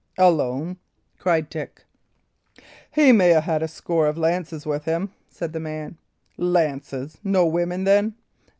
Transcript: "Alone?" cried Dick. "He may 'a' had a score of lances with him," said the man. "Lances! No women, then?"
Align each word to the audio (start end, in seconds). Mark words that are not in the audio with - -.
"Alone?" 0.17 0.77
cried 1.19 1.47
Dick. 1.47 1.85
"He 2.89 3.11
may 3.11 3.33
'a' 3.33 3.41
had 3.41 3.61
a 3.61 3.67
score 3.67 4.07
of 4.07 4.17
lances 4.17 4.65
with 4.65 4.85
him," 4.85 5.11
said 5.29 5.53
the 5.53 5.59
man. 5.59 5.99
"Lances! 6.39 7.19
No 7.23 7.45
women, 7.45 7.83
then?" 7.83 8.15